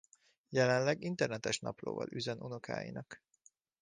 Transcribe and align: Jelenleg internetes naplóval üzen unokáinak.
Jelenleg 0.49 1.01
internetes 1.03 1.59
naplóval 1.59 2.07
üzen 2.11 2.41
unokáinak. 2.41 3.21